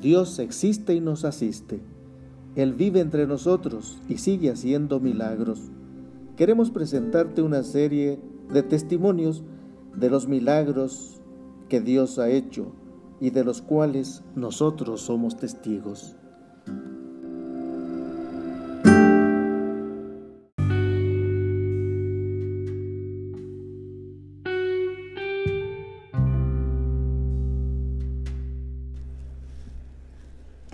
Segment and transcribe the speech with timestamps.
[0.00, 1.80] Dios existe y nos asiste.
[2.54, 5.70] Él vive entre nosotros y sigue haciendo milagros.
[6.36, 8.20] Queremos presentarte una serie
[8.52, 9.42] de testimonios
[9.94, 11.20] de los milagros
[11.68, 12.72] que Dios ha hecho
[13.20, 16.16] y de los cuales nosotros somos testigos.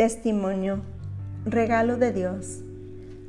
[0.02, 0.80] Testimonio,
[1.44, 2.64] regalo de Dios.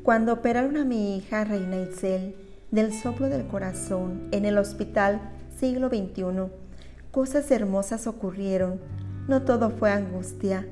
[0.01, 2.35] Cuando operaron a mi hija Reina Itzel
[2.71, 5.21] del soplo del corazón en el hospital
[5.55, 6.51] siglo XXI,
[7.11, 8.81] cosas hermosas ocurrieron.
[9.27, 10.67] No todo fue angustia.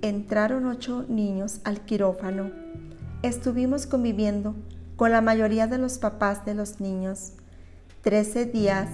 [0.00, 2.50] Entraron ocho niños al quirófano.
[3.22, 4.54] Estuvimos conviviendo
[4.96, 7.34] con la mayoría de los papás de los niños.
[8.00, 8.88] Trece días,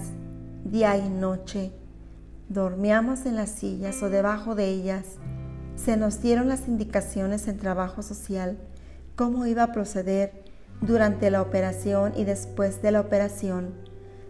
[0.65, 1.71] día y noche.
[2.49, 5.17] Dormíamos en las sillas o debajo de ellas
[5.75, 8.57] se nos dieron las indicaciones en trabajo social,
[9.15, 10.43] cómo iba a proceder
[10.81, 13.73] durante la operación y después de la operación.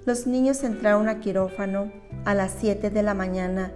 [0.06, 1.92] Los niños entraron a quirófano
[2.26, 3.72] a las 7 de la mañana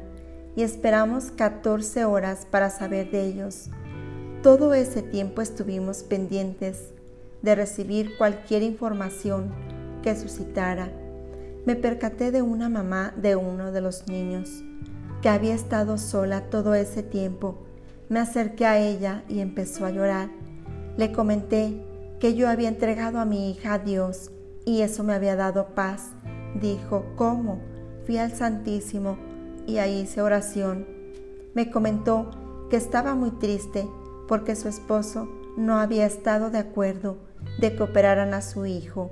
[0.55, 3.69] y esperamos 14 horas para saber de ellos.
[4.43, 6.93] Todo ese tiempo estuvimos pendientes
[7.41, 9.51] de recibir cualquier información
[10.03, 10.91] que suscitara.
[11.65, 14.63] Me percaté de una mamá de uno de los niños
[15.21, 17.59] que había estado sola todo ese tiempo.
[18.09, 20.29] Me acerqué a ella y empezó a llorar.
[20.97, 21.83] Le comenté
[22.19, 24.31] que yo había entregado a mi hija a Dios
[24.65, 26.09] y eso me había dado paz.
[26.59, 27.59] Dijo, ¿cómo?
[28.05, 29.17] Fui al Santísimo
[29.67, 30.87] y ahí hice oración.
[31.53, 32.31] Me comentó
[32.69, 33.87] que estaba muy triste
[34.27, 37.17] porque su esposo no había estado de acuerdo
[37.59, 39.11] de que operaran a su hijo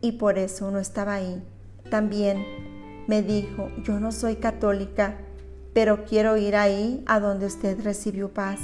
[0.00, 1.42] y por eso no estaba ahí.
[1.90, 2.44] También
[3.06, 5.16] me dijo, yo no soy católica,
[5.78, 8.58] pero quiero ir ahí a donde usted recibió paz.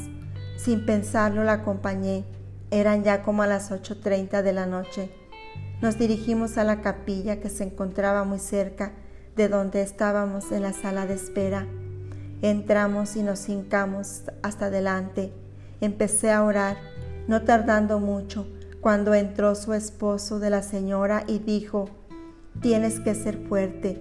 [0.57, 2.25] Sin pensarlo la acompañé.
[2.73, 5.13] Eran ya como a las 8.30 de la noche.
[5.81, 8.95] Nos dirigimos a la capilla que se encontraba muy cerca
[9.37, 11.69] de donde estábamos en la sala de espera.
[12.43, 15.33] Entramos y nos hincamos hasta adelante.
[15.81, 16.79] Empecé a orar,
[17.29, 18.49] no tardando mucho,
[18.81, 21.89] cuando entró su esposo de la señora y dijo,
[22.61, 24.01] tienes que ser fuerte.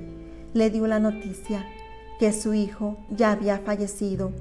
[0.55, 1.63] Le dio la noticia
[2.23, 4.31] que su hijo ya había fallecido.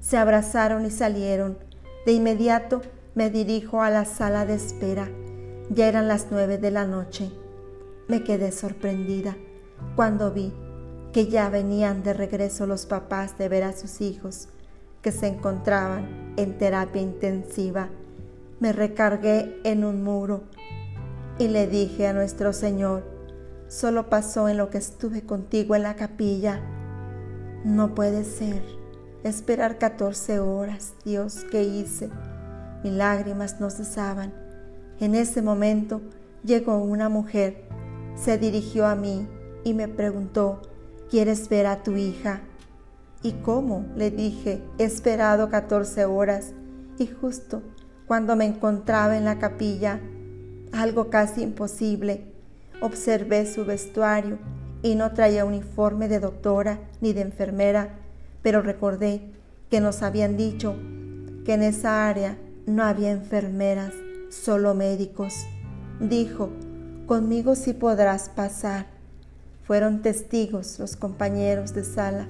[0.00, 1.56] Se abrazaron y salieron.
[2.04, 2.82] De inmediato
[3.14, 5.08] me dirijo a la sala de espera.
[5.70, 7.30] Ya eran las nueve de la noche.
[8.08, 9.36] Me quedé sorprendida
[9.94, 10.52] cuando vi
[11.12, 14.48] que ya venían de regreso los papás de ver a sus hijos
[15.00, 17.88] que se encontraban en terapia intensiva.
[18.58, 20.42] Me recargué en un muro
[21.38, 23.13] y le dije a nuestro Señor,
[23.74, 26.60] solo pasó en lo que estuve contigo en la capilla.
[27.64, 28.62] No puede ser.
[29.24, 32.08] Esperar 14 horas, Dios, ¿qué hice?
[32.84, 34.32] Mis lágrimas no cesaban.
[35.00, 36.02] En ese momento
[36.44, 37.64] llegó una mujer,
[38.14, 39.26] se dirigió a mí
[39.64, 40.62] y me preguntó,
[41.10, 42.42] ¿quieres ver a tu hija?
[43.22, 43.86] ¿Y cómo?
[43.96, 46.52] Le dije, he esperado 14 horas
[46.96, 47.62] y justo
[48.06, 49.98] cuando me encontraba en la capilla,
[50.72, 52.33] algo casi imposible,
[52.84, 54.36] Observé su vestuario
[54.82, 57.94] y no traía uniforme de doctora ni de enfermera,
[58.42, 59.22] pero recordé
[59.70, 60.76] que nos habían dicho
[61.46, 62.36] que en esa área
[62.66, 63.94] no había enfermeras,
[64.28, 65.46] solo médicos.
[65.98, 66.50] Dijo,
[67.06, 68.84] conmigo sí podrás pasar.
[69.62, 72.28] Fueron testigos los compañeros de sala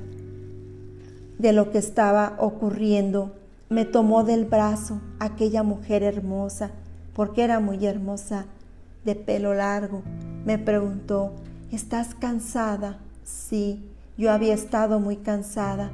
[1.36, 3.34] de lo que estaba ocurriendo.
[3.70, 6.70] Me tomó del brazo aquella mujer hermosa,
[7.12, 8.46] porque era muy hermosa,
[9.04, 10.02] de pelo largo,
[10.44, 11.32] me preguntó,
[11.72, 12.98] ¿estás cansada?
[13.24, 13.82] Sí,
[14.18, 15.90] yo había estado muy cansada.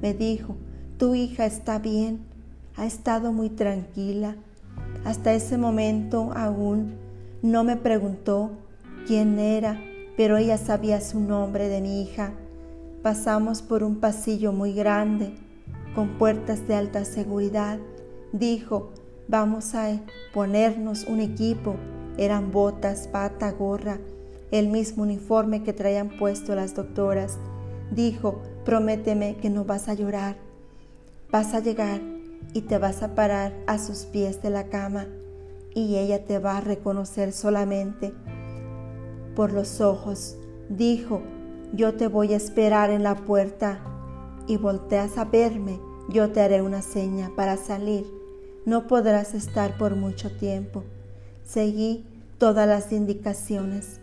[0.00, 0.56] Me dijo,
[0.98, 2.20] tu hija está bien,
[2.76, 4.36] ha estado muy tranquila.
[5.04, 6.94] Hasta ese momento aún
[7.42, 8.50] no me preguntó
[9.06, 9.80] quién era,
[10.16, 12.32] pero ella sabía su nombre de mi hija.
[13.02, 15.34] Pasamos por un pasillo muy grande,
[15.94, 17.78] con puertas de alta seguridad.
[18.32, 18.92] Dijo,
[19.28, 20.00] vamos a
[20.32, 21.76] ponernos un equipo
[22.20, 23.98] eran botas, pata, gorra,
[24.50, 27.38] el mismo uniforme que traían puesto las doctoras.
[27.90, 30.36] Dijo, prométeme que no vas a llorar.
[31.32, 32.02] Vas a llegar
[32.52, 35.06] y te vas a parar a sus pies de la cama
[35.74, 38.12] y ella te va a reconocer solamente
[39.34, 40.36] por los ojos.
[40.68, 41.22] Dijo,
[41.72, 43.80] yo te voy a esperar en la puerta
[44.46, 45.80] y volteas a verme,
[46.10, 48.04] yo te haré una seña para salir.
[48.66, 50.84] No podrás estar por mucho tiempo.
[51.44, 52.04] Seguí
[52.40, 54.00] todas las indicaciones.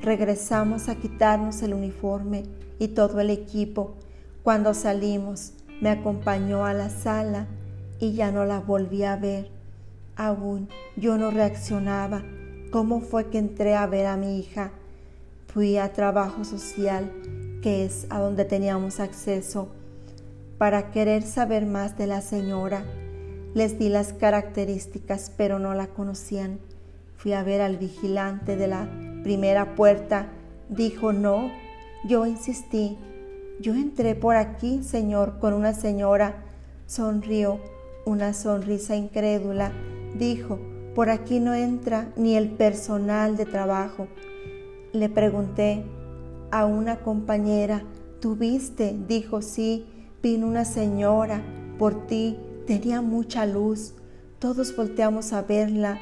[0.00, 2.44] Regresamos a quitarnos el uniforme
[2.78, 3.96] y todo el equipo.
[4.44, 7.48] Cuando salimos, me acompañó a la sala
[7.98, 9.50] y ya no la volví a ver.
[10.14, 12.22] Aún yo no reaccionaba.
[12.70, 14.70] ¿Cómo fue que entré a ver a mi hija?
[15.48, 17.10] Fui a trabajo social,
[17.60, 19.68] que es a donde teníamos acceso,
[20.58, 22.84] para querer saber más de la señora.
[23.52, 26.60] Les di las características, pero no la conocían.
[27.20, 28.88] Fui a ver al vigilante de la
[29.22, 30.28] primera puerta.
[30.70, 31.50] Dijo no.
[32.08, 32.96] Yo insistí.
[33.60, 36.44] Yo entré por aquí, señor, con una señora.
[36.86, 37.60] Sonrió,
[38.06, 39.70] una sonrisa incrédula.
[40.18, 40.60] Dijo,
[40.94, 44.08] por aquí no entra ni el personal de trabajo.
[44.94, 45.84] Le pregunté
[46.50, 47.82] a una compañera,
[48.20, 48.96] ¿tú viste?
[49.06, 49.84] Dijo, sí,
[50.22, 51.42] vino una señora
[51.78, 53.92] por ti, tenía mucha luz.
[54.38, 55.98] Todos volteamos a verla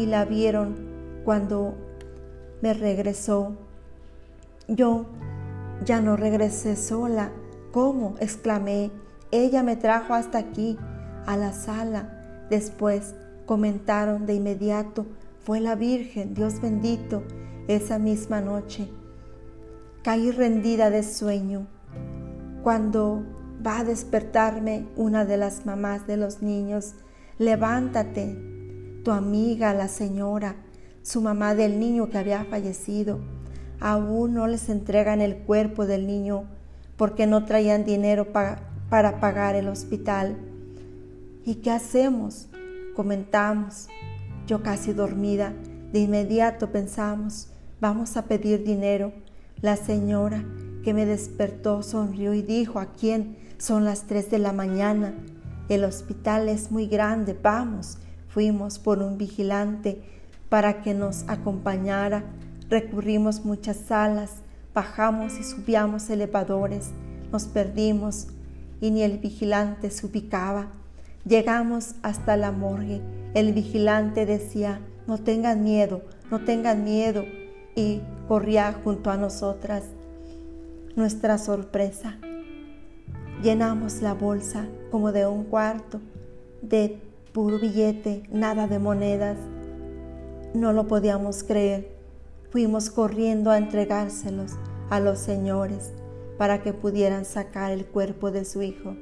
[0.00, 0.76] y la vieron
[1.24, 1.74] cuando
[2.62, 3.52] me regresó.
[4.66, 5.04] Yo
[5.84, 7.30] ya no regresé sola.
[7.70, 8.14] ¿Cómo?
[8.18, 8.90] exclamé.
[9.30, 10.78] Ella me trajo hasta aquí,
[11.26, 12.46] a la sala.
[12.48, 13.14] Después
[13.44, 15.06] comentaron de inmediato,
[15.40, 17.22] fue la Virgen, Dios bendito,
[17.68, 18.88] esa misma noche.
[20.02, 21.66] Caí rendida de sueño.
[22.62, 23.22] Cuando
[23.64, 26.94] va a despertarme una de las mamás de los niños,
[27.38, 28.59] levántate,
[29.04, 30.56] tu amiga, la señora,
[31.02, 33.20] su mamá del niño que había fallecido
[33.80, 36.44] aún no les entregan el cuerpo del niño
[36.96, 40.36] porque no traían dinero para pagar el hospital.
[41.44, 42.48] ¿Y qué hacemos?
[42.94, 43.88] Comentamos.
[44.46, 45.54] Yo casi dormida,
[45.92, 47.48] de inmediato pensamos,
[47.80, 49.12] vamos a pedir dinero.
[49.62, 50.44] La señora
[50.84, 53.36] que me despertó sonrió y dijo, ¿a quién?
[53.58, 55.14] Son las tres de la mañana.
[55.68, 57.98] El hospital es muy grande, vamos.
[58.30, 60.02] Fuimos por un vigilante
[60.48, 62.24] para que nos acompañara
[62.70, 64.30] Recurrimos muchas salas,
[64.72, 66.90] bajamos y subíamos elevadores,
[67.32, 68.28] nos perdimos
[68.80, 70.68] y ni el vigilante se ubicaba.
[71.26, 73.00] Llegamos hasta la morgue.
[73.34, 77.24] El vigilante decía, no tengan miedo, no tengan miedo,
[77.74, 79.82] y corría junto a nosotras.
[80.94, 82.18] Nuestra sorpresa.
[83.42, 86.00] Llenamos la bolsa como de un cuarto
[86.62, 87.00] de
[87.32, 89.38] puro billete, nada de monedas.
[90.54, 91.96] No lo podíamos creer.
[92.50, 94.52] Fuimos corriendo a entregárselos
[94.90, 95.92] a los señores
[96.38, 98.96] para que pudieran sacar el cuerpo de su hijo.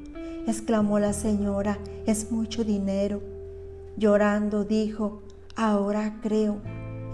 [0.46, 3.22] Exclamó la señora, es mucho dinero.
[3.96, 5.22] Llorando dijo,
[5.56, 6.60] ahora creo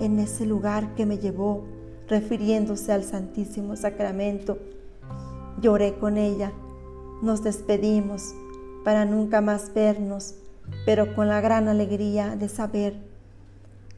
[0.00, 1.64] en ese lugar que me llevó,
[2.08, 4.58] refiriéndose al Santísimo Sacramento.
[5.60, 6.52] Lloré con ella,
[7.22, 8.34] nos despedimos
[8.84, 10.34] para nunca más vernos,
[10.84, 12.96] pero con la gran alegría de saber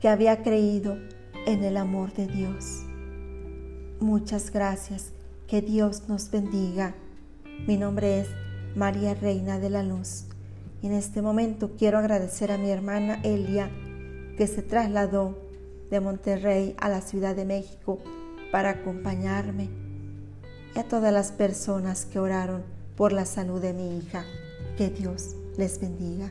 [0.01, 0.97] que había creído
[1.47, 2.83] en el amor de Dios.
[4.01, 5.13] Muchas gracias.
[5.47, 6.95] Que Dios nos bendiga.
[7.67, 8.29] Mi nombre es
[8.75, 10.25] María Reina de la Luz.
[10.83, 13.71] Y en este momento quiero agradecer a mi hermana Elia
[14.37, 15.39] que se trasladó
[15.91, 17.99] de Monterrey a la Ciudad de México
[18.53, 19.71] para acompañarme
[20.75, 22.63] y a todas las personas que oraron
[22.97, 24.25] por la salud de mi hija.
[24.77, 26.31] Que Dios les bendiga.